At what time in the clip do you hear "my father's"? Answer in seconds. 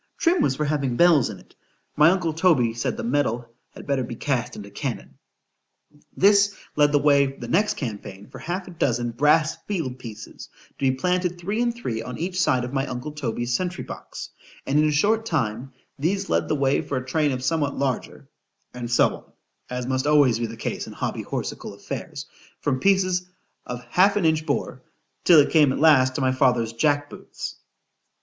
26.21-26.73